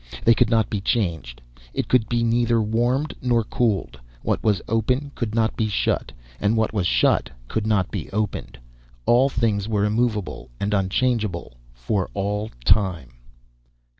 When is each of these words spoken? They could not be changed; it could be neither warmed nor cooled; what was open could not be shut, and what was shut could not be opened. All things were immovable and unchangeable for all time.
They 0.25 0.33
could 0.33 0.49
not 0.49 0.67
be 0.67 0.81
changed; 0.81 1.43
it 1.75 1.87
could 1.87 2.09
be 2.09 2.23
neither 2.23 2.59
warmed 2.59 3.13
nor 3.21 3.43
cooled; 3.43 3.99
what 4.23 4.43
was 4.43 4.59
open 4.67 5.11
could 5.13 5.35
not 5.35 5.55
be 5.55 5.67
shut, 5.69 6.11
and 6.39 6.57
what 6.57 6.73
was 6.73 6.87
shut 6.87 7.29
could 7.47 7.67
not 7.67 7.91
be 7.91 8.09
opened. 8.09 8.57
All 9.05 9.29
things 9.29 9.67
were 9.69 9.85
immovable 9.85 10.49
and 10.59 10.73
unchangeable 10.73 11.53
for 11.75 12.09
all 12.15 12.49
time. 12.65 13.09